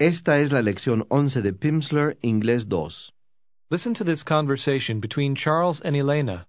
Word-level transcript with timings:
Esta 0.00 0.38
es 0.38 0.52
la 0.52 0.62
lección 0.62 1.04
11 1.10 1.42
de 1.42 1.52
Pimsleur, 1.52 2.16
Inglés 2.22 2.68
2. 2.68 3.10
Listen 3.68 3.94
to 3.94 4.04
this 4.04 4.22
conversation 4.22 5.00
between 5.00 5.34
Charles 5.34 5.80
and 5.80 5.96
Elena. 5.96 6.46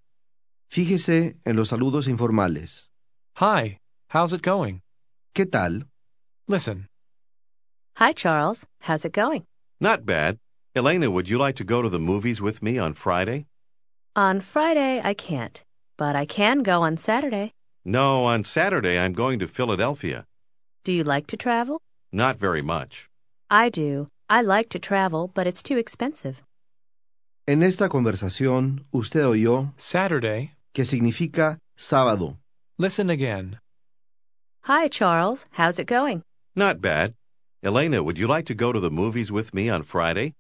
Fíjese 0.72 1.36
en 1.48 1.56
los 1.56 1.70
saludos 1.70 2.08
informales. 2.08 2.90
Hi, 3.38 3.80
how's 4.10 4.34
it 4.34 4.44
going? 4.44 4.84
¿Qué 5.34 5.50
tal? 5.50 5.86
Listen. 6.48 6.90
Hi, 7.96 8.14
Charles. 8.14 8.68
How's 8.82 9.04
it 9.04 9.14
going? 9.14 9.46
Not 9.80 10.06
bad. 10.06 10.38
Elena, 10.76 11.10
would 11.10 11.28
you 11.28 11.40
like 11.40 11.56
to 11.56 11.64
go 11.64 11.82
to 11.82 11.90
the 11.90 12.00
movies 12.00 12.44
with 12.44 12.62
me 12.62 12.78
on 12.78 12.94
Friday? 12.94 13.48
On 14.16 14.42
Friday, 14.42 15.02
I 15.04 15.16
can't, 15.16 15.64
but 15.98 16.16
I 16.16 16.26
can 16.26 16.62
go 16.62 16.84
on 16.84 16.98
Saturday. 16.98 17.54
No, 17.84 18.26
on 18.26 18.44
Saturday 18.44 19.00
I'm 19.00 19.14
going 19.14 19.40
to 19.40 19.48
Philadelphia. 19.48 20.28
Do 20.84 20.92
you 20.92 21.04
like 21.04 21.26
to 21.28 21.38
travel? 21.38 21.82
Not 22.12 22.38
very 22.38 22.62
much. 22.62 23.09
I 23.52 23.70
do. 23.70 24.08
I 24.30 24.42
like 24.42 24.70
to 24.70 24.80
travel, 24.80 25.32
but 25.34 25.48
it's 25.48 25.64
too 25.64 25.78
expensive. 25.78 26.42
En 27.48 27.64
esta 27.64 27.90
conversación, 27.90 28.86
usted 28.94 29.26
oyó 29.26 29.74
Saturday. 29.78 30.52
que 30.74 30.86
significa 30.86 31.58
sábado. 31.76 32.38
Listen 32.78 33.10
again. 33.10 33.58
Hi, 34.62 34.88
Charles. 34.88 35.46
How's 35.52 35.80
it 35.80 35.88
going? 35.88 36.22
Not 36.56 36.80
bad. 36.80 37.16
Elena, 37.64 38.04
would 38.04 38.20
you 38.20 38.28
like 38.28 38.46
to 38.46 38.54
go 38.54 38.72
to 38.72 38.80
the 38.80 38.92
movies 38.92 39.32
with 39.32 39.52
me 39.54 39.68
on 39.68 39.82
Friday? 39.84 40.36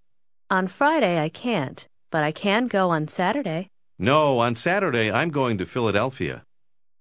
On 0.52 0.68
Friday, 0.68 1.20
I 1.20 1.30
can't, 1.30 1.88
but 2.12 2.24
I 2.24 2.32
can 2.32 2.68
go 2.68 2.92
on 2.92 3.08
Saturday. 3.08 3.70
No, 3.98 4.40
on 4.40 4.54
Saturday 4.56 5.12
I'm 5.12 5.30
going 5.32 5.58
to 5.58 5.66
Philadelphia. 5.66 6.44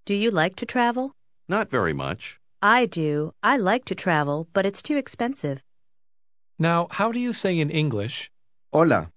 Do 0.06 0.14
you 0.14 0.30
like 0.30 0.56
to 0.56 0.66
travel? 0.66 1.12
Not 1.48 1.70
very 1.70 1.92
much. 1.92 2.40
I 2.62 2.86
do. 2.86 3.32
I 3.42 3.58
like 3.58 3.84
to 3.86 3.94
travel, 3.94 4.48
but 4.54 4.64
it's 4.66 4.82
too 4.82 4.96
expensive. 4.96 5.62
Now, 6.58 6.88
how 6.90 7.12
do 7.12 7.20
you 7.20 7.32
say 7.32 7.60
in 7.60 7.70
English, 7.70 8.30
Hola, 8.70 9.12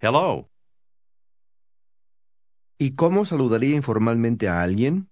Hello. 0.00 0.50
¿y 2.78 2.94
cómo 2.94 3.24
saludaría 3.24 3.76
informalmente 3.76 4.48
a 4.48 4.62
alguien? 4.62 5.08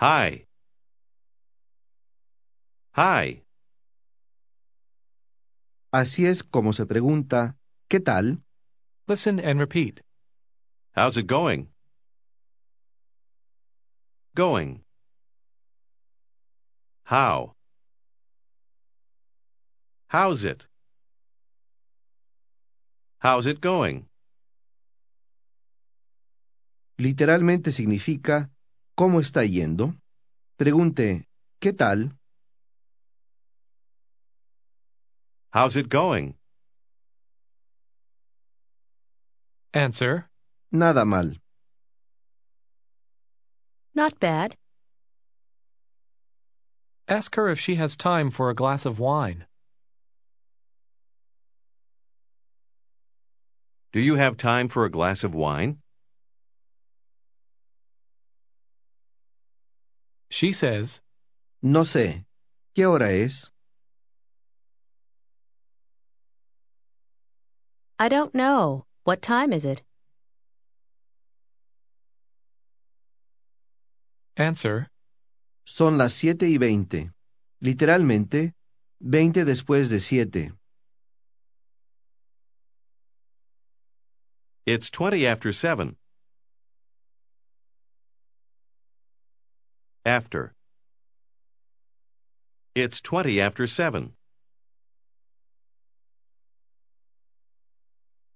Hi. 0.00 0.48
Hi. 2.96 3.44
Así 5.92 6.26
es 6.26 6.42
como 6.42 6.72
se 6.72 6.86
pregunta, 6.86 7.56
¿qué 7.88 8.00
tal? 8.00 8.42
listen 9.06 9.38
and 9.38 9.60
repeat. 9.60 10.00
How's 10.96 11.16
it 11.18 11.26
going? 11.26 11.68
Going. 14.34 14.84
How? 17.12 17.52
How's 20.08 20.46
it? 20.46 20.66
How's 23.18 23.44
it 23.46 23.60
going? 23.60 24.08
Literalmente 26.96 27.70
significa 27.70 28.50
¿cómo 28.96 29.20
está 29.20 29.44
yendo? 29.44 29.92
Pregunte 30.56 31.28
¿qué 31.60 31.74
tal? 31.74 32.16
How's 35.52 35.76
it 35.76 35.90
going? 35.90 36.38
Answer. 39.74 40.30
Nada 40.70 41.04
mal. 41.04 41.42
Not 43.94 44.18
bad. 44.18 44.56
Ask 47.08 47.34
her 47.34 47.48
if 47.48 47.58
she 47.58 47.74
has 47.74 47.96
time 47.96 48.30
for 48.30 48.48
a 48.48 48.54
glass 48.54 48.86
of 48.86 48.98
wine. 48.98 49.46
Do 53.92 54.00
you 54.00 54.16
have 54.16 54.36
time 54.36 54.68
for 54.68 54.84
a 54.84 54.90
glass 54.90 55.22
of 55.22 55.34
wine? 55.34 55.78
She 60.30 60.52
says, 60.52 61.02
No 61.62 61.82
sé. 61.82 62.24
¿Qué 62.74 62.86
hora 62.86 63.12
es? 63.12 63.50
I 67.98 68.08
don't 68.08 68.34
know. 68.34 68.86
What 69.04 69.20
time 69.20 69.52
is 69.52 69.64
it? 69.66 69.82
Answer. 74.36 74.91
Son 75.64 75.96
las 75.96 76.12
siete 76.12 76.48
y 76.48 76.58
veinte. 76.58 77.12
Literalmente, 77.60 78.54
veinte 78.98 79.44
después 79.44 79.88
de 79.88 80.00
siete. 80.00 80.54
It's 84.66 84.90
20 84.90 85.26
after 85.26 85.52
7. 85.52 85.96
After. 90.04 90.54
It's 92.74 93.00
20 93.00 93.40
after 93.40 93.66
7. 93.66 94.14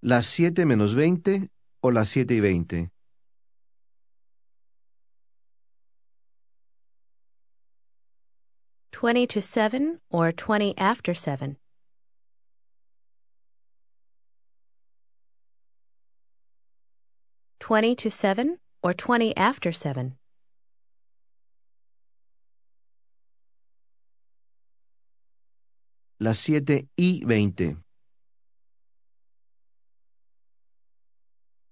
¿Las 0.00 0.26
siete 0.26 0.66
menos 0.66 0.94
veinte 0.94 1.50
o 1.80 1.90
las 1.90 2.08
siete 2.08 2.34
y 2.34 2.40
veinte? 2.40 2.90
Twenty 8.96 9.26
to 9.26 9.42
seven 9.42 10.00
or 10.08 10.32
twenty 10.32 10.72
after 10.78 11.12
seven? 11.12 11.58
Twenty 17.60 17.94
to 17.94 18.10
seven 18.10 18.56
or 18.82 18.94
twenty 18.94 19.36
after 19.36 19.70
seven? 19.70 20.16
Las 26.18 26.38
siete 26.38 26.88
y 26.96 27.20
veinte. 27.22 27.76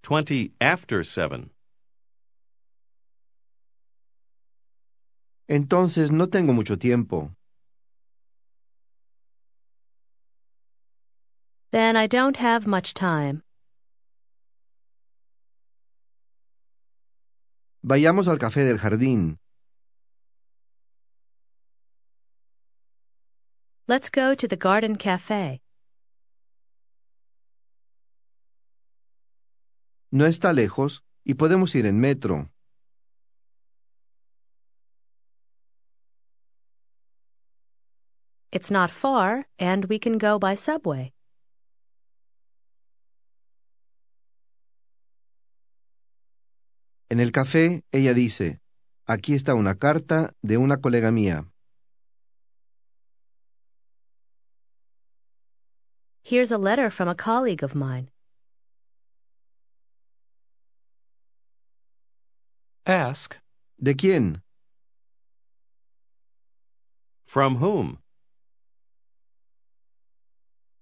20 0.02 0.52
after 0.60 1.02
7. 1.02 1.53
Entonces 5.48 6.10
no 6.10 6.28
tengo 6.28 6.52
mucho 6.52 6.78
tiempo. 6.78 7.34
Then 11.70 11.96
I 11.96 12.06
don't 12.06 12.36
have 12.36 12.66
much 12.66 12.94
time. 12.94 13.42
Vayamos 17.82 18.28
al 18.28 18.38
café 18.38 18.64
del 18.64 18.78
jardín. 18.78 19.38
Let's 23.86 24.08
go 24.08 24.34
to 24.34 24.48
the 24.48 24.56
garden 24.56 24.96
cafe. 24.96 25.60
No 30.10 30.24
está 30.24 30.54
lejos 30.54 31.02
y 31.24 31.34
podemos 31.34 31.74
ir 31.74 31.84
en 31.84 32.00
metro. 32.00 32.53
It's 38.54 38.70
not 38.70 38.92
far, 38.92 39.46
and 39.58 39.86
we 39.86 39.98
can 39.98 40.16
go 40.16 40.38
by 40.38 40.54
subway. 40.54 41.12
En 47.10 47.18
el 47.18 47.32
café, 47.32 47.82
ella 47.90 48.14
dice, 48.14 48.60
aquí 49.08 49.34
está 49.34 49.56
una 49.56 49.74
carta 49.74 50.34
de 50.40 50.56
una 50.56 50.76
colega 50.76 51.10
mía. 51.10 51.50
Here's 56.22 56.52
a 56.52 56.56
letter 56.56 56.90
from 56.90 57.08
a 57.08 57.16
colleague 57.16 57.64
of 57.64 57.74
mine. 57.74 58.08
Ask. 62.86 63.36
¿De 63.82 63.94
quién? 63.94 64.42
From 67.24 67.56
whom? 67.56 67.98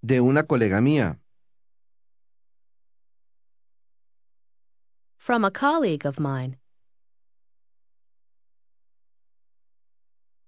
De 0.04 0.20
una 0.20 0.42
colega 0.42 0.80
mía. 0.80 1.18
From 5.16 5.44
a 5.44 5.50
colleague 5.50 6.04
of 6.04 6.18
mine. 6.18 6.56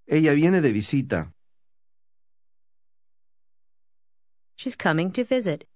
Ella 0.08 0.34
viene 0.34 0.60
de 0.60 0.72
visita. 0.72 1.32
She's 4.56 4.76
coming 4.76 5.12
to 5.12 5.24
visit. 5.24 5.66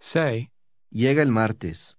Say, 0.00 0.50
Llega 0.92 1.22
el 1.22 1.30
martes. 1.30 1.94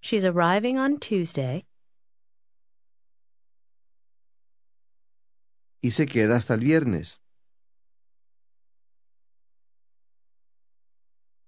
She's 0.00 0.24
arriving 0.24 0.78
on 0.78 0.98
Tuesday. 0.98 1.64
Y 5.86 5.92
se 5.92 6.06
queda 6.06 6.34
hasta 6.36 6.54
el 6.54 6.60
viernes. 6.60 7.20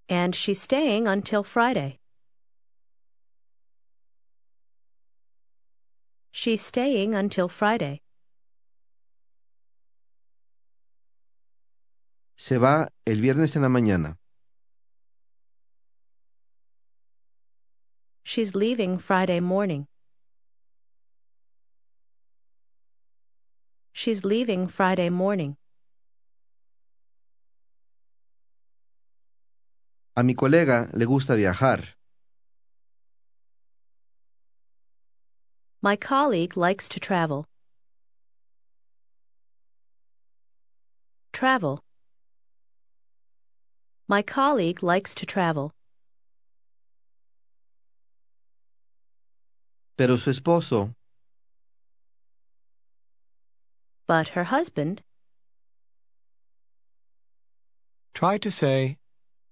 And 0.08 0.32
she's 0.32 0.60
staying 0.60 1.08
until 1.08 1.42
Friday. 1.42 1.98
She's 6.30 6.62
staying 6.62 7.16
until 7.16 7.48
Friday. 7.48 8.00
Se 12.36 12.58
va 12.58 12.88
el 13.04 13.20
viernes 13.20 13.56
en 13.56 13.62
la 13.62 13.68
mañana. 13.68 14.16
She's 18.22 18.54
leaving 18.54 18.98
Friday 18.98 19.40
morning. 19.40 19.88
She's 24.00 24.24
leaving 24.24 24.68
Friday 24.68 25.10
morning. 25.10 25.56
A 30.16 30.22
mi 30.22 30.34
colega 30.34 30.88
le 30.94 31.04
gusta 31.04 31.34
viajar. 31.34 31.80
My 35.82 35.96
colleague 35.96 36.56
likes 36.56 36.88
to 36.90 37.00
travel. 37.00 37.44
Travel. 41.32 41.82
My 44.06 44.22
colleague 44.22 44.80
likes 44.80 45.12
to 45.16 45.26
travel. 45.26 45.72
Pero 49.96 50.16
su 50.18 50.30
esposo 50.30 50.94
But 54.08 54.28
her 54.28 54.44
husband, 54.44 55.02
Try 58.14 58.38
to 58.38 58.50
say, 58.50 58.98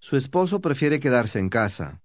Su 0.01 0.17
esposo 0.17 0.61
prefiere 0.61 0.99
quedarse 0.99 1.39
en 1.39 1.51
casa. 1.51 2.01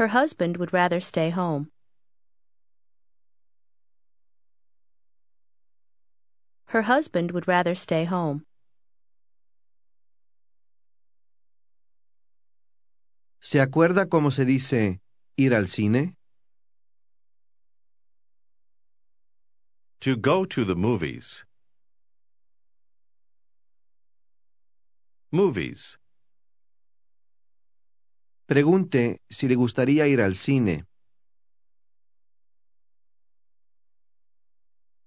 her 0.00 0.08
husband 0.08 0.56
would 0.56 0.72
rather 0.72 0.98
stay 0.98 1.28
home. 1.28 1.70
Her 6.68 6.82
husband 6.82 7.32
would 7.32 7.46
rather 7.46 7.74
stay 7.74 8.06
home. 8.06 8.46
¿Se 13.40 13.60
acuerda 13.60 14.08
cómo 14.08 14.30
se 14.30 14.46
dice 14.46 15.02
ir 15.36 15.54
al 15.54 15.66
cine? 15.66 16.16
To 20.00 20.16
go 20.16 20.46
to 20.46 20.64
the 20.64 20.74
movies. 20.74 21.44
Movies. 25.30 25.98
Pregunte 28.46 29.20
si 29.28 29.46
le 29.46 29.56
gustaría 29.56 30.06
ir 30.08 30.22
al 30.22 30.36
cine. 30.36 30.86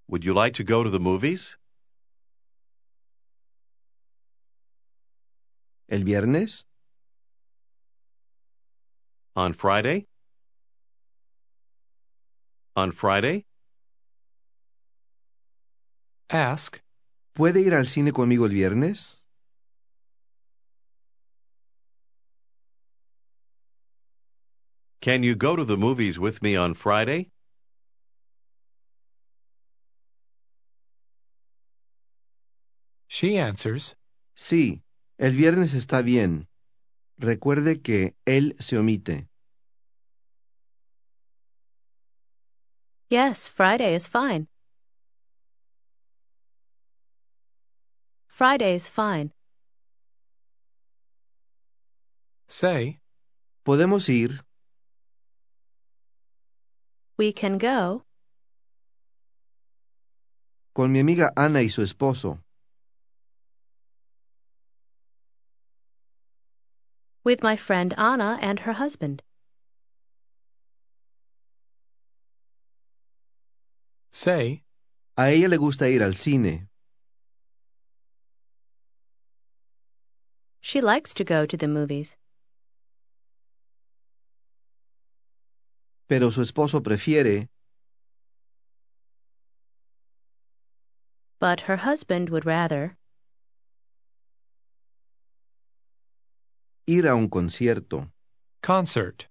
Would 0.07 0.23
you 0.23 0.35
like 0.35 0.53
to 0.53 0.63
go 0.63 0.83
to 0.83 0.91
the 0.91 0.99
movies? 0.99 1.57
¿El 5.89 6.03
viernes? 6.03 6.65
On 9.35 9.53
Friday? 9.53 10.07
On 12.75 12.91
Friday? 12.91 13.47
Ask, 16.33 16.77
¿Puede 17.33 17.61
ir 17.61 17.73
al 17.73 17.87
cine 17.87 18.11
conmigo 18.11 18.45
el 18.45 18.53
viernes? 18.53 19.23
Can 25.01 25.23
you 25.23 25.35
go 25.35 25.55
to 25.55 25.65
the 25.65 25.77
movies 25.77 26.17
with 26.19 26.41
me 26.41 26.55
on 26.55 26.75
Friday? 26.75 27.31
she 33.07 33.37
answers, 33.37 33.95
Sí, 34.35 34.81
el 35.19 35.35
viernes 35.35 35.75
está 35.75 36.01
bien. 36.01 36.47
Recuerde 37.19 37.81
que 37.83 38.15
él 38.25 38.55
se 38.59 38.75
omite. 38.77 39.27
Yes, 43.09 43.47
Friday 43.47 43.93
is 43.93 44.07
fine. 44.07 44.47
Friday's 48.37 48.87
fine. 48.87 49.31
say, 52.47 52.97
Podemos 53.63 54.09
ir. 54.09 54.41
We 57.15 57.31
can 57.31 57.59
go 57.59 58.03
con 60.73 60.91
mi 60.91 60.99
amiga 60.99 61.31
Ana 61.37 61.59
y 61.61 61.67
su 61.69 61.83
esposo. 61.83 62.39
with 67.23 67.41
my 67.43 67.55
friend 67.55 67.93
Anna 67.97 68.37
and 68.41 68.61
her 68.61 68.73
husband. 68.73 69.21
say, 74.11 74.63
A 75.17 75.29
ella 75.29 75.47
le 75.49 75.57
gusta 75.57 75.87
ir 75.87 76.01
al 76.03 76.13
cine, 76.15 76.67
She 80.65 80.79
likes 80.79 81.13
to 81.15 81.25
go 81.25 81.45
to 81.45 81.57
the 81.57 81.67
movies, 81.67 82.15
pero 86.07 86.29
su 86.29 86.41
esposo 86.41 86.79
prefiere 86.81 87.49
but 91.37 91.61
her 91.67 91.75
husband 91.75 92.29
would 92.29 92.45
rather 92.45 92.95
ir 96.87 97.05
a 97.07 97.13
un 97.13 97.27
concierto. 97.29 98.09
concert, 98.61 99.27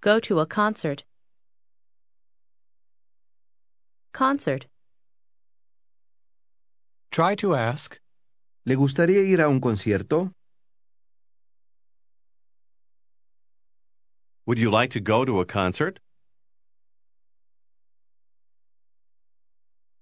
go 0.00 0.20
to 0.20 0.38
a 0.38 0.46
concert. 0.46 1.02
Concert. 4.12 4.66
try 7.10 7.34
to 7.34 7.56
ask, 7.56 7.98
¿Le 8.64 8.74
gustaría 8.74 9.22
ir 9.22 9.40
a 9.40 9.48
un 9.48 9.60
concierto? 9.60 10.32
Would 14.46 14.58
you 14.58 14.70
like 14.70 14.90
to 14.90 15.00
go 15.00 15.24
to 15.24 15.40
a 15.40 15.46
concert? 15.46 16.00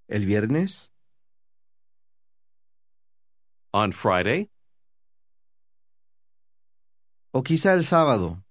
¿El 0.08 0.24
viernes? 0.24 0.90
On 3.72 3.92
Friday? 3.92 4.48
¿O 7.32 7.42
quizá 7.42 7.74
el 7.74 7.84
sábado? 7.84 8.42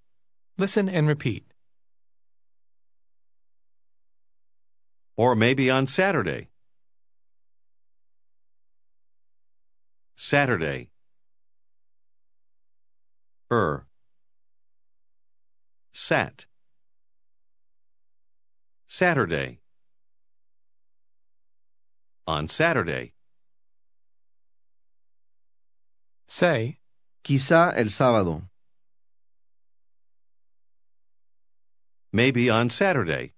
listen 0.57 0.89
and 0.89 1.07
repeat. 1.07 1.45
Or 5.15 5.35
maybe 5.35 5.69
on 5.69 5.87
Saturday? 5.87 6.49
Saturday. 10.19 10.89
Er. 13.51 13.85
Sat. 15.93 16.47
Saturday. 18.87 19.59
On 22.25 22.47
Saturday. 22.47 23.13
Say, 26.27 26.79
Quizá 27.23 27.73
el 27.77 27.85
sábado. 27.85 28.49
Maybe 32.11 32.49
on 32.49 32.69
Saturday. 32.69 33.33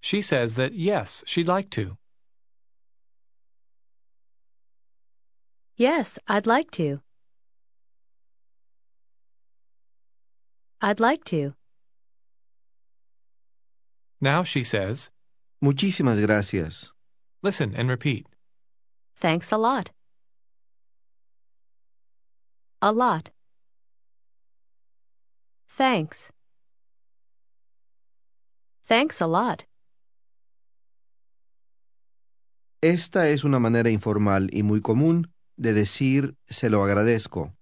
she 0.00 0.22
says 0.22 0.54
that 0.54 0.72
yes, 0.72 1.22
she'd 1.26 1.46
like 1.46 1.68
to. 1.68 1.98
Yes, 5.78 6.18
I'd 6.26 6.44
like 6.48 6.72
to. 6.72 7.00
I'd 10.80 10.98
like 10.98 11.22
to. 11.26 11.54
Now 14.20 14.42
she 14.42 14.64
says, 14.64 15.10
Muchísimas 15.62 16.18
gracias. 16.20 16.92
listen 17.44 17.76
and 17.76 17.88
repeat. 17.88 18.26
Thanks 19.14 19.52
a 19.52 19.56
lot. 19.56 19.92
A 22.82 22.90
lot. 22.90 23.30
Thanks. 25.68 26.32
Thanks 28.84 29.20
a 29.20 29.28
lot. 29.28 29.64
Esta 32.82 33.28
es 33.28 33.44
una 33.44 33.60
manera 33.60 33.90
informal 33.90 34.48
y 34.52 34.62
muy 34.64 34.80
común 34.80 35.28
de 35.58 35.72
decir 35.72 36.36
se 36.48 36.70
lo 36.70 36.82
agradezco. 36.82 37.52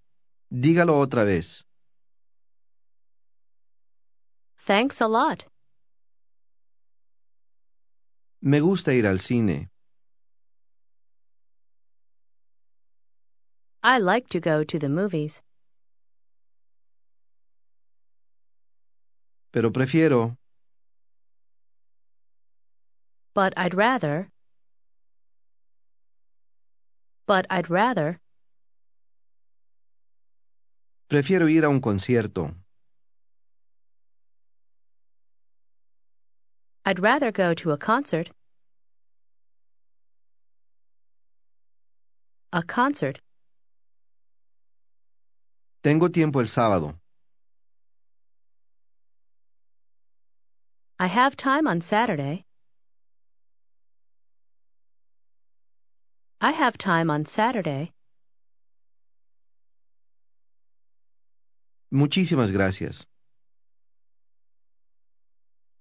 Dígalo 0.50 0.98
otra 0.98 1.24
vez. 1.24 1.66
Thanks 4.66 5.00
a 5.00 5.08
lot. 5.08 5.46
Me 8.40 8.60
gusta 8.60 8.92
ir 8.92 9.06
al 9.06 9.18
cine. 9.18 9.70
I 13.82 13.98
like 13.98 14.28
to 14.28 14.40
go 14.40 14.62
to 14.64 14.78
the 14.78 14.88
movies. 14.88 15.42
Pero 19.52 19.70
prefiero. 19.70 20.36
But 23.32 23.54
I'd 23.56 23.74
rather. 23.74 24.30
But 27.26 27.46
I'd 27.50 27.68
rather. 27.68 28.20
Prefiero 31.08 31.48
ir 31.48 31.64
a 31.64 31.68
un 31.68 31.80
concierto. 31.80 32.54
I'd 36.84 37.00
rather 37.00 37.32
go 37.32 37.52
to 37.54 37.72
a 37.72 37.76
concert. 37.76 38.30
A 42.52 42.62
concert. 42.62 43.18
Tengo 45.82 46.08
tiempo 46.08 46.40
el 46.40 46.46
sábado. 46.46 46.94
I 50.98 51.06
have 51.08 51.36
time 51.36 51.66
on 51.66 51.80
Saturday. 51.80 52.45
I 56.40 56.52
have 56.52 56.76
time 56.76 57.10
on 57.10 57.24
Saturday. 57.24 57.92
Muchísimas 61.90 62.52
gracias. 62.52 63.06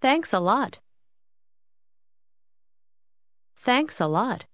Thanks 0.01 0.33
a 0.33 0.39
lot. 0.39 0.79
Thanks 3.55 3.99
a 3.99 4.07
lot. 4.07 4.45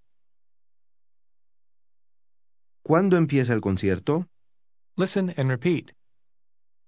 ¿Cuándo 2.84 3.17
empieza 3.17 3.53
el 3.53 3.62
concierto? 3.62 4.25
Listen 4.98 5.34
and 5.38 5.50
repeat. 5.50 5.93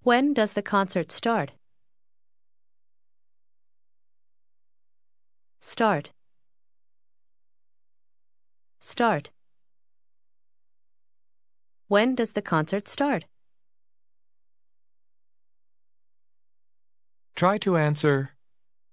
When 0.01 0.34
does 0.34 0.53
the 0.53 0.62
concert 0.63 1.12
start? 1.12 1.51
Start. 5.60 6.12
Start. 8.85 9.29
When 11.87 12.15
does 12.15 12.33
the 12.33 12.41
concert 12.41 12.89
start? 12.89 13.23
Try 17.33 17.57
to 17.59 17.77
answer 17.77 18.31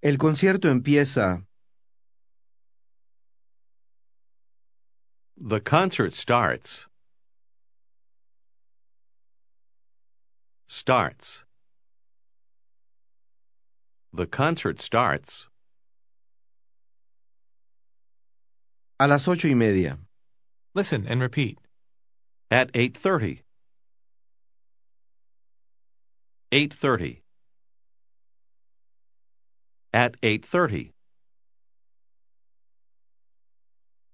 El 0.00 0.16
concierto 0.16 0.70
empieza. 0.70 1.42
The 5.36 5.58
concert 5.58 6.12
starts. 6.12 6.86
Starts. 10.68 11.44
The 14.12 14.26
concert 14.26 14.80
starts. 14.80 15.49
A 19.00 19.06
las 19.06 19.28
ocho 19.28 19.48
y 19.48 19.54
media. 19.54 19.98
Listen 20.74 21.06
and 21.08 21.22
repeat. 21.22 21.58
At 22.50 22.70
8.30. 22.72 23.42
8.30. 26.50 27.22
At 29.94 30.20
8.30. 30.20 30.92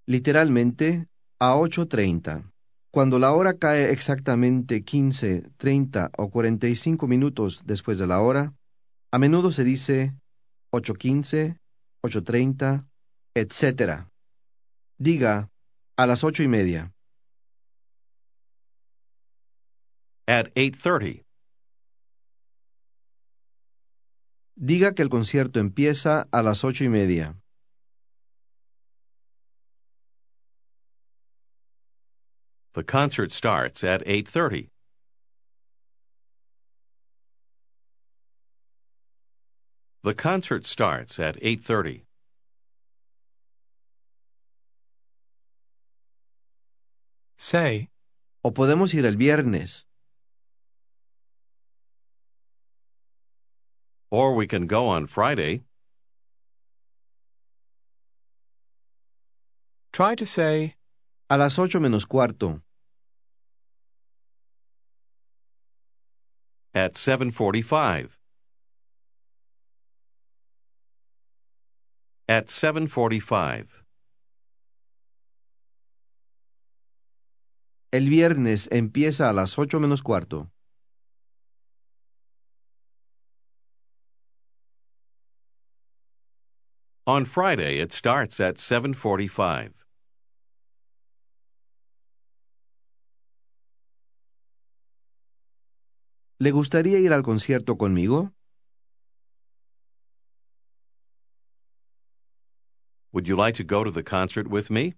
Literalmente, 0.06 1.08
a 1.40 1.56
8.30. 1.56 2.52
Cuando 2.92 3.18
la 3.18 3.32
hora 3.32 3.54
cae 3.58 3.90
exactamente 3.90 4.84
15, 4.84 5.50
30 5.56 6.12
o 6.16 6.30
45 6.30 7.08
minutos 7.08 7.62
después 7.64 7.98
de 7.98 8.06
la 8.06 8.20
hora, 8.20 8.54
a 9.10 9.18
menudo 9.18 9.50
se 9.50 9.64
dice 9.64 10.14
8.15, 10.70 11.58
8.30, 12.04 12.86
etc. 13.34 14.06
Diga, 14.98 15.50
a 15.98 16.06
las 16.06 16.24
ocho 16.24 16.42
y 16.42 16.48
media. 16.48 16.92
At 20.26 20.54
8.30. 20.54 21.22
Diga 24.58 24.94
que 24.94 25.02
el 25.02 25.10
concierto 25.10 25.60
empieza 25.60 26.28
a 26.32 26.42
las 26.42 26.64
ocho 26.64 26.84
y 26.84 26.88
media. 26.88 27.36
The 32.72 32.82
concert 32.82 33.32
starts 33.32 33.84
at 33.84 34.02
8.30. 34.06 34.70
The 40.02 40.14
concert 40.14 40.64
starts 40.64 41.18
at 41.20 41.36
8.30. 41.42 42.05
Say, 47.46 47.90
O 48.42 48.50
podemos 48.50 48.92
ir 48.92 49.06
el 49.06 49.14
viernes. 49.14 49.84
Or 54.10 54.34
we 54.34 54.48
can 54.48 54.66
go 54.66 54.88
on 54.88 55.06
Friday. 55.06 55.62
try 59.92 60.16
to 60.16 60.26
say, 60.26 60.74
A 61.30 61.38
las 61.38 61.56
ocho 61.56 61.78
menos 61.78 62.04
cuarto. 62.04 62.62
At 66.74 66.94
7.45. 66.94 68.10
At 72.28 72.48
7.45. 72.48 73.85
El 77.92 78.08
viernes 78.08 78.68
empieza 78.72 79.30
a 79.30 79.32
las 79.32 79.58
ocho 79.58 79.78
menos 79.78 80.02
cuarto. 80.02 80.50
On 87.06 87.24
Friday, 87.24 87.78
it 87.78 87.92
starts 87.92 88.40
at 88.40 88.56
7.45. 88.56 89.72
¿Le 96.38 96.50
gustaría 96.50 96.98
ir 96.98 97.12
al 97.12 97.22
concierto 97.22 97.78
conmigo? 97.78 98.32
Would 103.12 103.28
you 103.28 103.36
like 103.36 103.54
to 103.54 103.64
go 103.64 103.84
to 103.84 103.90
the 103.90 104.02
concert 104.02 104.48
with 104.48 104.68
me? 104.70 104.94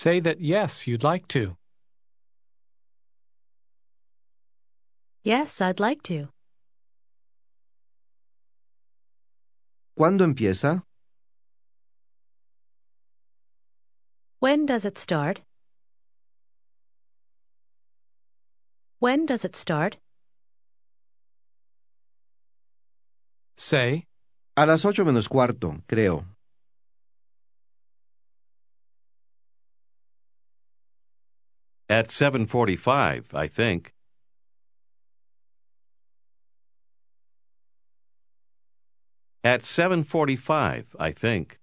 Say 0.00 0.18
that 0.18 0.40
yes, 0.40 0.86
you'd 0.86 1.04
like 1.04 1.28
to. 1.28 1.56
Yes, 5.22 5.60
I'd 5.60 5.78
like 5.78 6.02
to. 6.04 6.28
¿Cuándo 9.94 10.24
empieza? 10.24 10.84
When 14.38 14.64
does 14.64 14.86
it 14.86 14.96
start? 14.96 15.42
When 19.00 19.26
does 19.26 19.44
it 19.44 19.54
start? 19.54 19.98
Say, 23.58 24.06
A 24.56 24.64
las 24.64 24.86
ocho 24.86 25.04
menos 25.04 25.28
cuarto, 25.28 25.82
creo. 25.86 26.24
At 31.90 32.06
7.45, 32.06 33.34
I 33.34 33.48
think. 33.48 33.92
At 39.42 39.62
7:45, 39.62 40.94
I 41.00 41.10
think. 41.10 41.58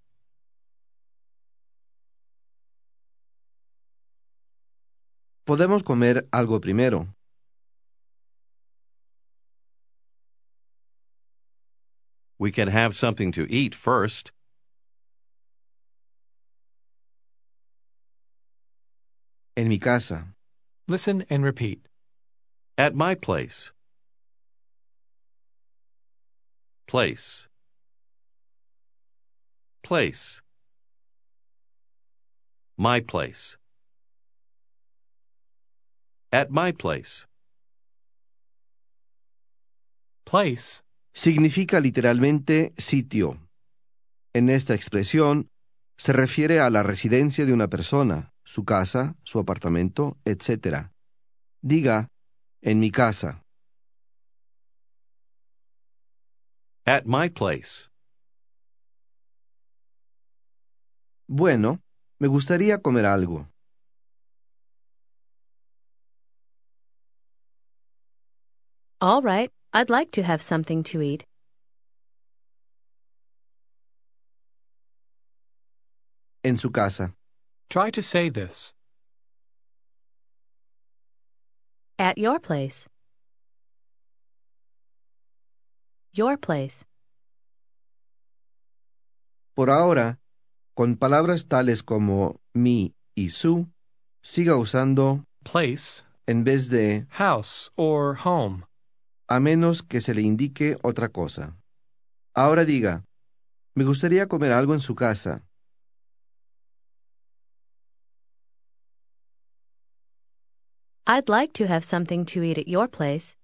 Podemos 5.45 5.81
comer 5.81 6.27
algo 6.33 6.59
primero. 6.59 7.07
We 12.37 12.51
can 12.51 12.67
have 12.67 12.93
something 12.93 13.31
to 13.31 13.49
eat 13.49 13.73
first. 13.73 14.33
En 19.57 19.67
mi 19.67 19.79
casa. 19.79 20.35
Listen 20.87 21.25
and 21.31 21.43
repeat. 21.43 21.79
At 22.77 22.93
my 22.93 23.15
place. 23.15 23.71
Place. 26.85 27.47
Place. 29.81 30.41
My 32.77 32.99
place. 32.99 33.57
At 36.31 36.51
my 36.51 36.71
place. 36.71 37.25
Place 40.23 40.83
significa 41.15 41.79
literalmente 41.79 42.75
sitio. 42.77 43.39
En 44.35 44.51
esta 44.51 44.75
expresión 44.75 45.49
se 45.97 46.13
refiere 46.13 46.59
a 46.59 46.69
la 46.69 46.83
residencia 46.83 47.45
de 47.45 47.53
una 47.53 47.67
persona, 47.67 48.33
su 48.43 48.63
casa, 48.63 49.15
su 49.23 49.39
apartamento, 49.39 50.17
etc. 50.25 50.91
Diga, 51.61 52.09
en 52.61 52.79
mi 52.79 52.91
casa. 52.91 53.43
At 56.85 57.05
my 57.05 57.29
place. 57.29 57.89
Bueno, 61.27 61.81
me 62.19 62.27
gustaría 62.27 62.81
comer 62.81 63.05
algo. 63.05 63.49
All 68.99 69.21
right, 69.21 69.51
I'd 69.73 69.89
like 69.89 70.11
to 70.13 70.23
have 70.23 70.41
something 70.41 70.83
to 70.83 71.01
eat. 71.01 71.25
En 76.47 76.57
su 76.57 76.71
casa. 76.71 77.13
Try 77.67 77.91
to 77.91 78.01
say 78.01 78.29
this. 78.31 78.73
At 81.99 82.17
your 82.17 82.39
place. 82.39 82.87
Your 86.13 86.37
place. 86.37 86.85
Por 89.55 89.69
ahora, 89.69 90.19
con 90.73 90.95
palabras 90.95 91.47
tales 91.49 91.83
como 91.83 92.39
mi 92.53 92.93
y 93.13 93.31
su, 93.31 93.67
siga 94.21 94.55
usando 94.55 95.25
Place, 95.43 96.03
en 96.27 96.45
vez 96.45 96.69
de 96.69 97.07
house, 97.09 97.71
or 97.75 98.15
home. 98.23 98.63
a 99.27 99.41
menos 99.41 99.83
que 99.83 99.99
se 99.99 100.13
le 100.13 100.21
indique 100.21 100.77
otra 100.81 101.09
cosa. 101.09 101.57
Ahora 102.33 102.63
diga, 102.63 103.03
me 103.75 103.83
gustaría 103.83 104.29
comer 104.29 104.53
algo 104.53 104.73
en 104.73 104.79
su 104.79 104.95
casa. 104.95 105.43
I'd 111.09 111.29
like 111.29 111.53
to 111.53 111.67
have 111.67 111.85
something 111.85 112.25
to 112.25 112.43
eat 112.43 112.57
at 112.57 112.67
your 112.67 112.89
place. 112.89 113.37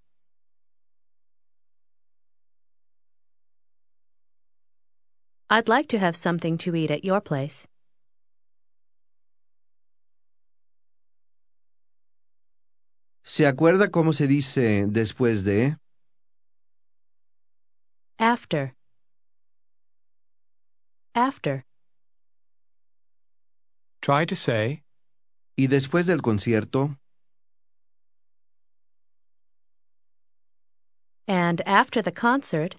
I'd 5.49 5.69
like 5.69 5.87
to 5.89 5.97
have 5.97 6.17
something 6.17 6.57
to 6.57 6.75
eat 6.75 6.91
at 6.91 7.05
your 7.05 7.21
place. 7.21 7.65
¿Se 13.23 13.45
acuerda 13.45 13.89
cómo 13.91 14.11
se 14.11 14.27
dice 14.27 14.85
después 14.89 15.45
de? 15.45 15.77
After. 18.19 18.73
After. 21.15 21.63
Try 24.01 24.25
to 24.25 24.35
say, 24.35 24.83
Y 25.55 25.67
después 25.67 26.07
del 26.07 26.21
concierto, 26.21 26.97
And 31.27 31.61
after 31.65 32.01
the 32.01 32.11
concert. 32.11 32.75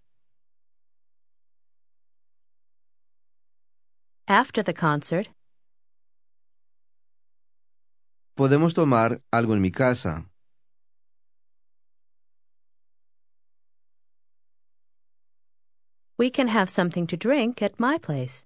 After 4.29 4.63
the 4.63 4.73
concert. 4.73 5.29
podemos 8.35 8.75
tomar 8.75 9.21
algo 9.31 9.55
en 9.55 9.61
mi 9.61 9.71
casa. 9.71 10.27
We 16.17 16.31
can 16.31 16.49
have 16.49 16.71
something 16.71 17.07
to 17.09 17.17
drink 17.17 17.63
at 17.63 17.79
my 17.79 17.99
place. 17.99 18.45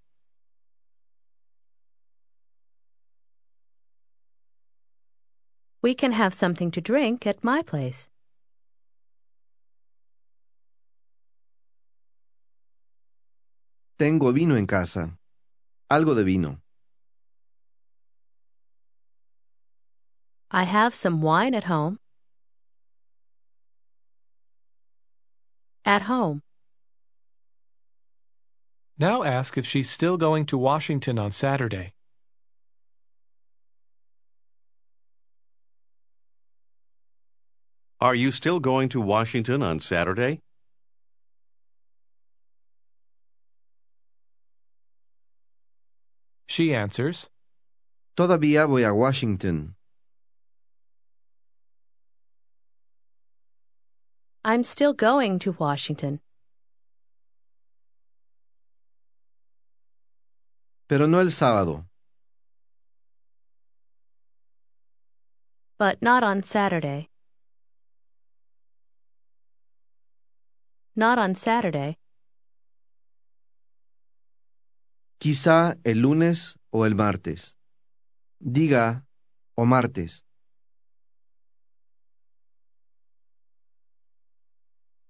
We 5.83 5.95
can 5.95 6.13
have 6.13 6.35
something 6.35 6.71
to 6.73 6.81
drink 6.81 7.27
at 7.27 7.45
my 7.45 7.63
place. 7.63 8.09
Tengo 13.99 14.33
vino 14.33 14.57
en 14.57 14.67
casa. 14.67 15.19
Algo 15.91 16.15
de 16.15 16.25
vino. 16.25 16.59
I 20.51 20.65
have 20.65 20.95
some 20.95 21.21
wine 21.21 21.55
at 21.55 21.65
home. 21.65 21.99
At 25.85 26.03
home. 26.03 26.43
now 28.99 29.23
ask 29.23 29.57
if 29.57 29.65
she's 29.65 29.89
still 29.89 30.17
going 30.17 30.45
to 30.47 30.59
Washington 30.59 31.19
on 31.19 31.31
Saturday. 31.31 31.93
Are 38.01 38.15
you 38.15 38.31
still 38.31 38.61
going 38.61 38.89
to 38.91 39.01
Washington 39.01 39.63
on 39.63 39.81
Saturday? 39.81 40.41
She 46.49 46.75
answers, 46.75 47.29
Todavía 48.17 48.67
voy 48.67 48.83
a 48.83 48.95
Washington. 48.95 49.75
I'm 54.45 54.65
still 54.65 54.95
going 54.95 55.39
to 55.41 55.53
Washington. 55.59 56.21
Pero 60.89 61.07
no 61.07 61.21
el 61.21 61.27
sábado. 61.31 61.85
But 65.77 66.01
not 66.01 66.25
on 66.25 66.43
Saturday. 66.43 67.11
Not 70.97 71.19
on 71.19 71.35
Saturday. 71.35 71.98
Quizá 75.19 75.77
el 75.83 75.99
lunes 76.03 76.55
o 76.71 76.87
el 76.87 76.95
martes. 76.95 77.57
Diga, 78.39 79.05
o 79.57 79.65
martes. 79.65 80.25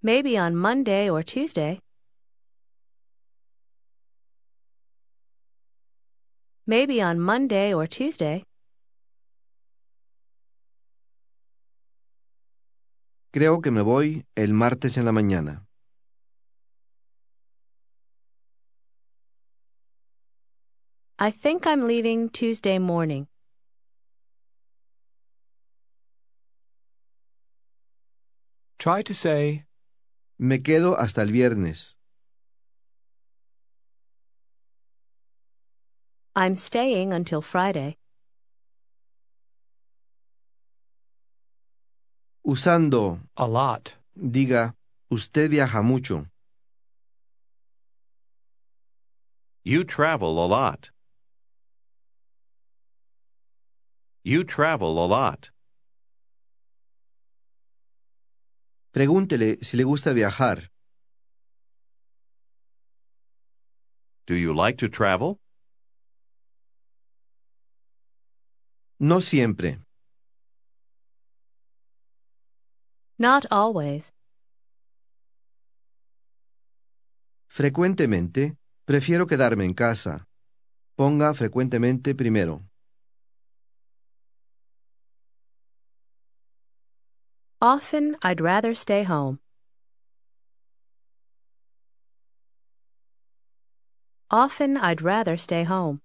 Maybe 0.01 0.39
on 0.39 0.55
Monday 0.55 1.11
or 1.11 1.23
Tuesday. 1.23 1.81
Maybe 6.65 7.03
on 7.03 7.19
Monday 7.19 7.75
or 7.75 7.87
Tuesday. 7.87 8.45
Creo 13.31 13.61
que 13.61 13.71
me 13.71 13.83
voy 13.83 14.25
el 14.35 14.55
martes 14.55 14.97
en 14.97 15.05
la 15.05 15.13
mañana. 15.13 15.68
I 21.19 21.31
think 21.31 21.67
I'm 21.67 21.89
leaving 21.89 22.29
Tuesday 22.29 22.79
morning. 22.79 23.27
try 28.79 29.03
to 29.03 29.13
say, 29.13 29.65
Me 30.39 30.59
quedo 30.59 30.97
hasta 30.97 31.23
el 31.23 31.29
viernes. 31.29 31.97
I'm 36.37 36.55
staying 36.55 37.13
until 37.13 37.43
Friday. 37.43 37.97
Usando, 42.47 43.19
a 43.37 43.47
lot. 43.47 43.95
diga, 44.17 44.75
usted 45.11 45.51
viaja 45.51 45.83
mucho. 45.83 46.27
You 49.65 49.85
travel 49.85 50.43
a 50.43 50.47
lot. 50.47 50.91
You 54.29 54.45
travel 54.45 54.99
a 54.99 55.07
lot. 55.07 55.53
Pregúntele 58.93 59.57
si 59.65 59.79
le 59.79 59.85
gusta 59.85 60.13
viajar. 60.13 60.71
Do 64.27 64.35
you 64.35 64.53
like 64.53 64.77
to 64.81 64.91
travel? 64.91 65.41
No 69.01 69.23
siempre. 69.23 69.79
Not 73.17 73.47
always. 73.51 74.13
Frecuentemente, 77.47 78.59
prefiero 78.85 79.27
quedarme 79.27 79.65
en 79.65 79.73
casa. 79.73 80.27
Ponga 80.97 81.33
frecuentemente 81.33 82.15
primero. 82.15 82.69
Often 87.61 88.17
I'd 88.23 88.41
rather 88.41 88.73
stay 88.73 89.03
home. 89.03 89.41
Often 94.31 94.77
I'd 94.77 95.03
rather 95.03 95.37
stay 95.37 95.65
home. 95.65 96.01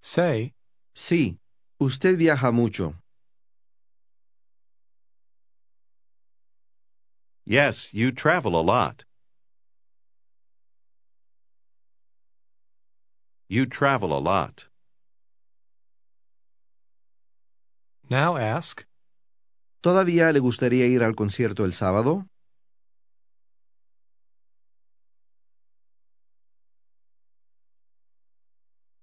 Say, 0.00 0.54
Sí, 0.94 1.38
usted 1.78 2.18
viaja 2.18 2.52
mucho. 2.52 2.94
Yes, 7.44 7.94
you 7.94 8.10
travel 8.10 8.58
a 8.58 8.62
lot. 8.62 9.04
You 13.48 13.66
travel 13.66 14.12
a 14.12 14.18
lot. 14.18 14.66
Now 18.10 18.36
ask, 18.36 18.86
¿Todavía 19.86 20.32
le 20.32 20.40
gustaría 20.40 20.86
ir 20.86 21.04
al 21.04 21.14
concierto 21.14 21.64
el 21.64 21.72
sábado? 21.72 22.26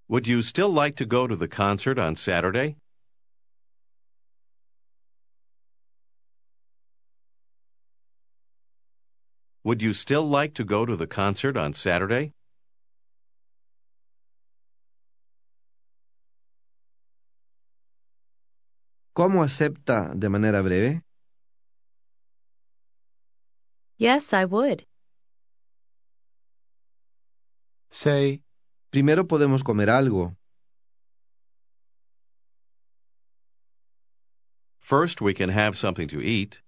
Would 0.09 0.27
you 0.27 0.41
still 0.41 0.69
like 0.69 0.97
to 0.97 1.05
go 1.05 1.25
to 1.25 1.37
the 1.37 1.47
concert 1.47 1.97
on 1.97 2.17
Saturday? 2.17 2.75
Would 9.63 9.81
you 9.81 9.93
still 9.93 10.27
like 10.27 10.53
to 10.55 10.65
go 10.65 10.85
to 10.85 10.97
the 10.97 11.07
concert 11.07 11.55
on 11.55 11.71
Saturday? 11.71 12.33
¿Cómo 19.13 19.43
acepta 19.43 20.13
de 20.15 20.27
manera 20.29 20.61
breve? 20.61 21.01
Yes, 23.97 24.33
I 24.33 24.45
would. 24.45 24.85
say, 27.91 28.41
Primero 28.91 29.25
podemos 29.27 29.63
comer 29.63 29.89
algo. 29.89 30.35
First, 34.79 35.21
we 35.21 35.33
can 35.33 35.49
have 35.49 35.77
something 35.77 36.07
to 36.07 36.21
eat. 36.21 36.61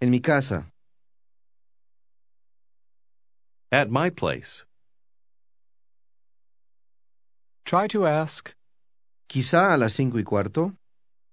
En 0.00 0.10
mi 0.10 0.20
casa. 0.20 0.66
At 3.72 3.90
my 3.90 4.10
place. 4.10 4.64
Try 7.70 7.86
to 7.86 8.04
ask, 8.04 8.52
Quizá 9.28 9.72
a 9.72 9.76
las 9.76 9.92
cinco 9.92 10.18
y 10.18 10.24
cuarto. 10.24 10.74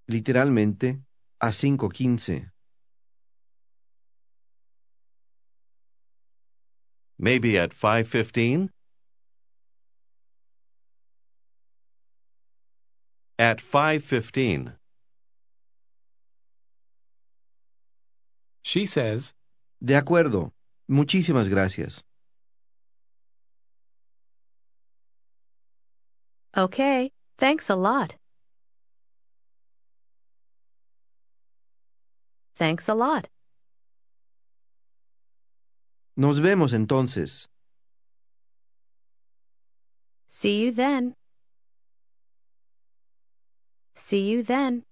Literalmente, 0.06 1.02
a 1.40 1.52
cinco 1.52 1.90
quince. 1.90 2.52
Maybe 7.18 7.58
at 7.58 7.74
5:15? 7.74 8.70
At 13.40 13.60
5:15. 13.60 14.78
she 18.62 18.86
says, 18.86 19.34
De 19.80 19.96
acuerdo. 19.96 20.54
Muchísimas 20.88 21.50
gracias. 21.50 22.06
Okay, 26.58 27.12
thanks 27.38 27.70
a 27.70 27.76
lot. 27.76 28.16
Thanks 32.56 32.90
a 32.90 32.96
lot. 32.96 33.28
Nos 36.16 36.42
vemos 36.42 36.74
entonces. 36.74 37.48
See 40.28 40.66
you 40.66 40.72
then. 40.72 41.14
See 43.94 44.28
you 44.28 44.42
then. 44.42 44.84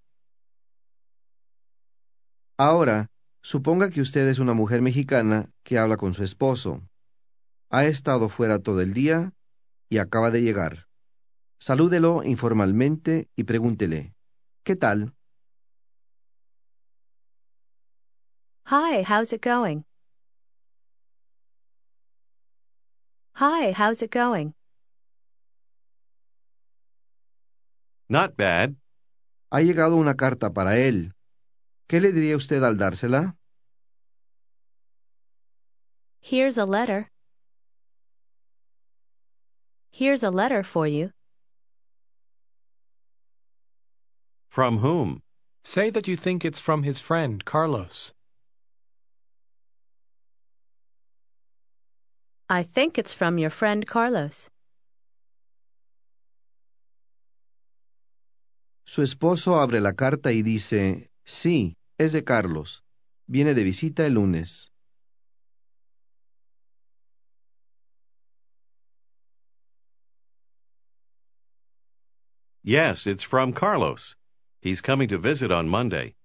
Ahora, 2.56 3.08
suponga 3.42 3.90
que 3.90 4.00
usted 4.00 4.28
es 4.28 4.38
una 4.38 4.54
mujer 4.54 4.82
mexicana 4.82 5.46
que 5.64 5.78
habla 5.78 5.96
con 5.96 6.14
su 6.14 6.22
esposo. 6.22 6.82
Ha 7.70 7.86
estado 7.86 8.28
fuera 8.28 8.60
todo 8.60 8.80
el 8.82 8.94
día 8.94 9.32
y 9.88 9.98
acaba 9.98 10.30
de 10.30 10.42
llegar. 10.42 10.85
Salúdelo 11.58 12.22
informalmente 12.22 13.28
y 13.34 13.44
pregúntele, 13.44 14.14
¿qué 14.62 14.76
tal? 14.76 15.14
Hi, 18.66 19.02
how's 19.02 19.32
it 19.32 19.42
going? 19.42 19.84
Hi, 23.34 23.72
how's 23.72 24.02
it 24.02 24.10
going? 24.10 24.54
Not 28.08 28.36
bad. 28.36 28.76
Ha 29.50 29.60
llegado 29.60 29.96
una 29.96 30.14
carta 30.14 30.52
para 30.52 30.78
él. 30.78 31.14
¿Qué 31.88 32.00
le 32.00 32.12
diría 32.12 32.36
usted 32.36 32.62
al 32.62 32.76
dársela? 32.76 33.36
Here's 36.20 36.58
a 36.58 36.66
letter. 36.66 37.10
Here's 39.90 40.22
a 40.22 40.30
letter 40.30 40.62
for 40.62 40.86
you. 40.86 41.12
From 44.56 44.78
whom? 44.78 45.20
say 45.62 45.90
that 45.90 46.08
you 46.08 46.16
think 46.16 46.42
it's 46.42 46.58
from 46.58 46.82
his 46.82 46.98
friend, 46.98 47.44
Carlos. 47.44 48.14
I 52.48 52.62
think 52.62 52.96
it's 52.96 53.12
from 53.12 53.36
your 53.36 53.50
friend 53.50 53.86
Carlos. 53.86 54.48
Su 58.86 59.02
esposo 59.02 59.60
abre 59.60 59.78
la 59.78 59.92
carta 59.92 60.32
y 60.32 60.40
dice, 60.40 61.10
sí, 61.26 61.74
es 61.98 62.12
de 62.12 62.22
Carlos. 62.22 62.80
Viene 63.28 63.52
de 63.52 63.62
visita 63.62 64.06
el 64.06 64.14
lunes. 64.14 64.70
Yes, 72.62 73.06
it's 73.06 73.22
from 73.22 73.52
Carlos. 73.52 74.16
He's 74.66 74.80
coming 74.80 75.06
to 75.10 75.16
visit 75.16 75.52
on 75.52 75.68
Monday. 75.68 76.16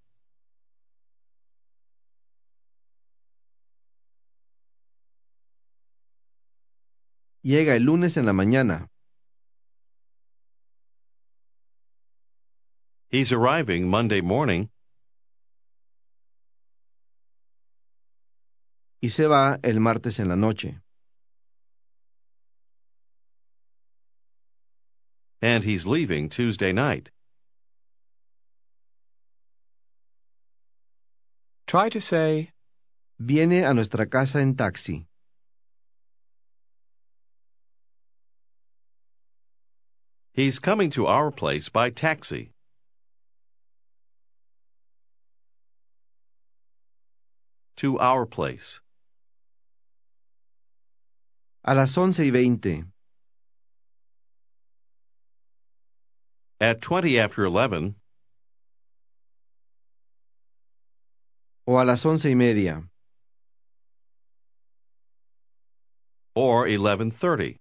Llega 7.46 7.76
el 7.76 7.84
lunes 7.84 8.18
en 8.18 8.26
la 8.26 8.32
mañana. 8.32 8.88
He's 13.12 13.32
arriving 13.32 13.88
Monday 13.88 14.22
morning. 14.22 14.70
y 19.04 19.10
se 19.12 19.28
va 19.28 19.60
el 19.62 19.80
martes 19.80 20.20
en 20.20 20.30
la 20.30 20.36
noche. 20.36 20.80
And 25.44 25.64
he's 25.64 25.86
leaving 25.86 26.28
Tuesday 26.28 26.74
night. 26.74 27.12
Try 31.72 31.88
to 31.88 32.02
say, 32.02 32.52
Viene 33.18 33.64
a 33.64 33.74
nuestra 33.74 34.06
casa 34.06 34.40
en 34.40 34.56
taxi. 34.56 35.08
He's 40.34 40.60
coming 40.60 40.90
to 40.90 41.08
our 41.08 41.32
place 41.32 41.70
by 41.70 41.90
taxi. 41.90 42.52
to 47.78 47.98
our 48.00 48.26
place. 48.26 48.82
A 51.64 51.74
las 51.74 51.96
once 51.96 52.20
y 52.20 52.32
veinte. 52.32 52.84
At 56.60 56.82
20 56.82 57.18
after 57.18 57.46
11, 57.46 57.96
O 61.72 61.80
a 61.80 61.86
las 61.86 62.04
once 62.04 62.26
y 62.26 62.36
media. 62.36 62.84
or 66.36 66.68
11:30, 66.68 67.60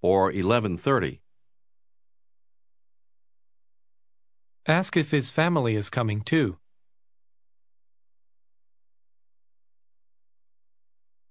or 0.00 0.30
11:30. 0.30 1.22
Ask 4.66 4.96
if 4.96 5.10
his 5.10 5.32
family 5.32 5.74
is 5.74 5.90
coming 5.90 6.20
too. 6.20 6.58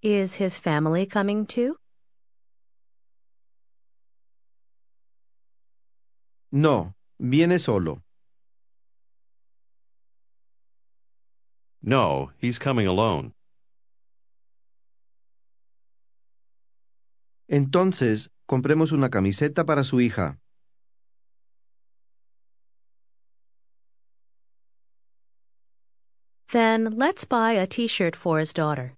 Is 0.01 0.35
his 0.35 0.57
family 0.57 1.05
coming 1.05 1.45
too? 1.45 1.77
No, 6.51 6.93
viene 7.17 7.57
solo. 7.57 8.01
No, 11.81 12.31
he's 12.39 12.59
coming 12.59 12.87
alone. 12.87 13.33
Entonces, 17.47 18.29
compremos 18.45 18.91
una 18.91 19.09
camiseta 19.09 19.65
para 19.65 19.83
su 19.83 20.01
hija. 20.01 20.39
Then 26.51 26.97
let's 26.97 27.25
buy 27.25 27.53
a 27.53 27.67
t 27.67 27.87
shirt 27.87 28.15
for 28.15 28.39
his 28.39 28.53
daughter. 28.53 28.95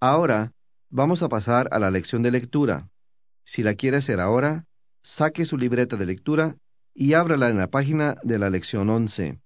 Ahora, 0.00 0.52
vamos 0.90 1.22
a 1.22 1.28
pasar 1.28 1.68
a 1.70 1.78
la 1.78 1.90
lección 1.90 2.22
de 2.22 2.32
lectura. 2.32 2.90
Si 3.44 3.62
la 3.62 3.74
quiere 3.74 3.98
hacer 3.98 4.20
ahora, 4.20 4.66
saque 5.02 5.44
su 5.44 5.58
libreta 5.58 5.96
de 5.96 6.06
lectura 6.06 6.56
y 6.94 7.14
ábrala 7.14 7.48
en 7.48 7.58
la 7.58 7.68
página 7.68 8.16
de 8.22 8.38
la 8.38 8.50
lección 8.50 8.90
11. 8.90 9.40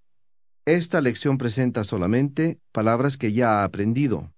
Esta 0.64 1.00
lección 1.00 1.38
presenta 1.38 1.84
solamente 1.84 2.58
palabras 2.72 3.16
que 3.16 3.32
ya 3.32 3.60
ha 3.60 3.64
aprendido. 3.64 4.32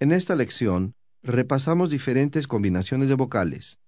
En 0.00 0.12
esta 0.12 0.34
lección, 0.34 0.94
repasamos 1.22 1.90
diferentes 1.90 2.46
combinaciones 2.46 3.08
de 3.08 3.14
vocales. 3.14 3.78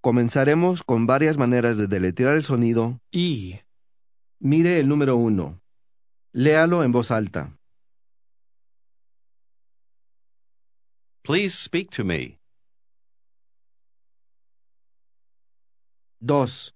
Comenzaremos 0.00 0.82
con 0.82 1.06
varias 1.06 1.36
maneras 1.38 1.76
de 1.76 1.86
deletrear 1.86 2.36
el 2.36 2.44
sonido. 2.44 3.00
E. 3.10 3.64
Mire 4.38 4.78
el 4.78 4.88
número 4.88 5.16
1. 5.16 5.60
Léalo 6.32 6.84
en 6.84 6.92
voz 6.92 7.10
alta. 7.10 7.56
Please 11.22 11.56
speak 11.56 11.90
to 11.90 12.04
me. 12.04 12.37
2. 16.20 16.74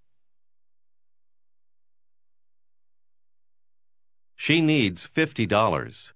She 4.36 4.60
needs 4.60 5.08
$50. 5.12 6.14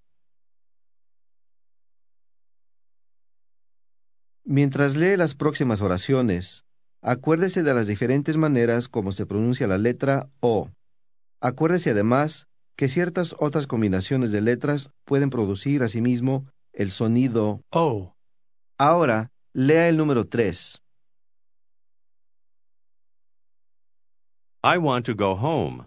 Mientras 4.43 4.95
lee 4.95 5.17
las 5.17 5.33
próximas 5.33 5.81
oraciones, 5.81 6.63
acuérdese 7.01 7.63
de 7.63 7.73
las 7.73 7.87
diferentes 7.87 8.37
maneras 8.37 8.87
como 8.87 9.11
se 9.11 9.25
pronuncia 9.25 9.67
la 9.67 9.77
letra 9.77 10.29
O. 10.39 10.69
Acuérdese 11.41 11.91
además 11.91 12.47
que 12.75 12.87
ciertas 12.87 13.35
otras 13.39 13.67
combinaciones 13.67 14.31
de 14.31 14.41
letras 14.41 14.91
pueden 15.03 15.29
producir 15.29 15.83
asimismo 15.83 16.47
el 16.73 16.91
sonido 16.91 17.61
O. 17.71 18.15
Ahora, 18.77 19.31
lea 19.53 19.89
el 19.89 19.97
número 19.97 20.27
3. 20.27 20.83
I 24.67 24.77
want 24.77 25.05
to 25.05 25.13
go 25.15 25.33
home. 25.35 25.85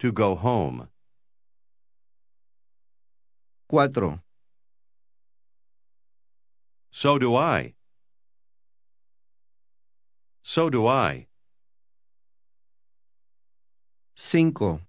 To 0.00 0.10
go 0.10 0.34
home. 0.34 0.88
4. 3.70 4.20
So 6.90 7.18
do 7.18 7.36
I. 7.36 7.74
So 10.42 10.68
do 10.68 10.88
I. 10.88 11.28
5. 14.16 14.80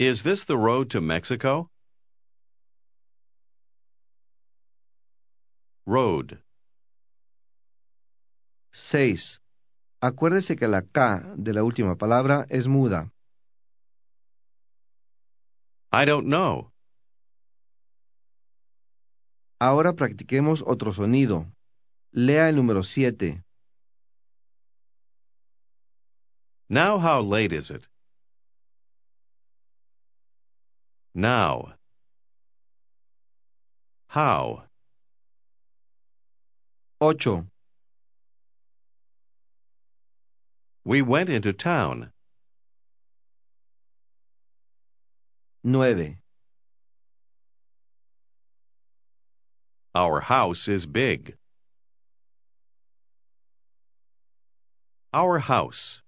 Is 0.00 0.24
this 0.24 0.42
the 0.42 0.58
road 0.58 0.90
to 0.90 1.00
Mexico? 1.00 1.70
Road. 5.90 6.38
6. 8.70 9.40
Acuérdese 10.00 10.54
que 10.54 10.68
la 10.68 10.82
K 10.82 11.34
de 11.36 11.52
la 11.52 11.64
última 11.64 11.96
palabra 11.96 12.46
es 12.48 12.68
muda. 12.68 13.12
I 15.92 16.04
don't 16.06 16.26
know. 16.26 16.70
Ahora 19.58 19.94
practiquemos 19.94 20.62
otro 20.64 20.92
sonido. 20.92 21.46
Lea 22.12 22.48
el 22.48 22.54
número 22.54 22.84
7. 22.84 23.42
Now 26.68 27.00
how 27.00 27.20
late 27.20 27.52
is 27.52 27.68
it? 27.72 27.88
Now. 31.12 31.74
How? 34.06 34.69
8. 37.02 37.46
We 40.84 41.00
went 41.00 41.30
into 41.30 41.54
town. 41.54 42.12
9. 45.64 46.18
Our 49.94 50.20
house 50.20 50.68
is 50.68 50.84
big. 50.84 51.36
Our 55.14 55.38
house. 55.38 56.02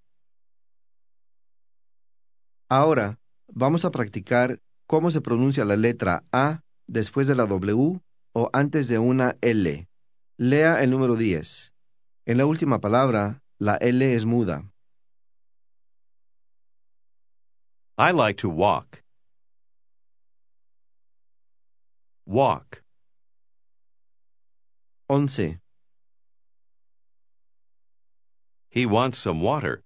Ahora 2.69 3.19
vamos 3.49 3.87
a 3.87 3.91
practicar 3.91 4.61
cómo 4.87 5.11
se 5.11 5.23
pronuncia 5.23 5.65
la 5.65 5.77
letra 5.77 6.23
A 6.33 6.61
después 6.87 7.27
de 7.27 7.35
la 7.35 7.47
W 7.47 8.03
o 8.35 8.51
antes 8.53 8.89
de 8.89 8.99
una 8.99 9.39
L. 9.41 9.89
Lea 10.45 10.83
el 10.83 10.91
número 10.91 11.15
10. 11.15 11.71
En 12.27 12.37
la 12.37 12.47
última 12.47 12.81
palabra, 12.81 13.41
la 13.61 13.77
L 13.77 14.03
es 14.13 14.25
muda. 14.25 14.65
I 17.97 18.11
like 18.11 18.39
to 18.39 18.49
walk. 18.49 19.05
Walk. 22.27 22.83
11. 25.09 25.61
He 28.69 28.85
wants 28.85 29.19
some 29.19 29.41
water. 29.41 29.85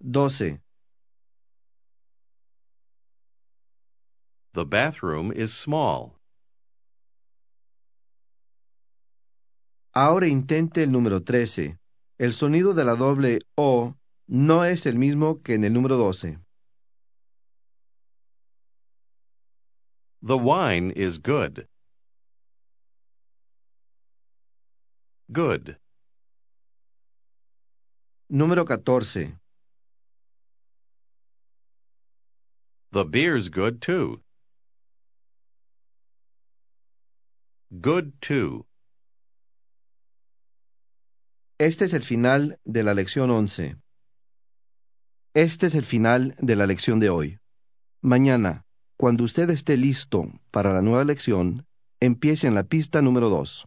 12. 0.00 0.60
The 4.54 4.64
bathroom 4.64 5.30
is 5.30 5.52
small. 5.52 6.18
Ahora 9.96 10.26
intente 10.26 10.82
el 10.82 10.90
número 10.90 11.22
13. 11.22 11.78
El 12.18 12.32
sonido 12.32 12.74
de 12.74 12.84
la 12.84 12.96
doble 12.96 13.38
O 13.54 13.94
no 14.26 14.64
es 14.64 14.86
el 14.86 14.98
mismo 14.98 15.40
que 15.42 15.54
en 15.54 15.62
el 15.62 15.72
número 15.72 15.96
12. 15.96 16.40
The 20.20 20.36
wine 20.36 20.92
is 20.96 21.18
good. 21.18 21.68
Good. 25.30 25.76
Número 28.28 28.66
14. 28.66 29.38
The 32.90 33.04
beer's 33.04 33.48
good 33.48 33.80
too. 33.80 34.22
Good 37.80 38.20
too. 38.20 38.66
Este 41.64 41.86
es 41.86 41.94
el 41.94 42.02
final 42.02 42.60
de 42.66 42.82
la 42.82 42.92
lección 42.92 43.30
11. 43.30 43.76
Este 45.32 45.66
es 45.68 45.74
el 45.74 45.86
final 45.86 46.36
de 46.38 46.56
la 46.56 46.66
lección 46.66 47.00
de 47.00 47.08
hoy. 47.08 47.38
Mañana, 48.02 48.66
Cuando 48.98 49.24
usted 49.24 49.48
esté 49.48 49.78
listo 49.78 50.26
para 50.50 50.74
la 50.74 50.82
nueva 50.82 51.04
lección, 51.04 51.64
empiece 52.00 52.46
en 52.46 52.54
la 52.54 52.64
pista 52.64 53.00
número 53.00 53.30
2. 53.30 53.66